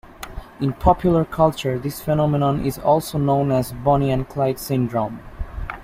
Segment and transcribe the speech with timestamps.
[0.59, 5.19] In popular culture, this phenomenon is also known as "Bonnie and Clyde Syndrome".